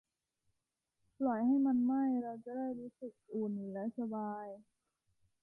[1.19, 4.47] ปล่อยให้มันไหม้ เราจะได้รู้สึกอุ่นและสบาย